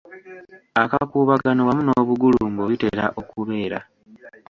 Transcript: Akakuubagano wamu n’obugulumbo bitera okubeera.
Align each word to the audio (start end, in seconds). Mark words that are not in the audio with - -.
Akakuubagano 0.83 1.61
wamu 1.67 1.81
n’obugulumbo 1.85 2.63
bitera 2.71 3.05
okubeera. 3.19 3.79